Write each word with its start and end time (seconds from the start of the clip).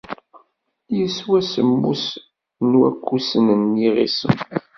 Yeswa 0.97 1.39
semmus 1.51 2.05
n 2.69 2.71
wakusen 2.79 3.47
n 3.61 3.63
yiɣisem. 3.81 4.35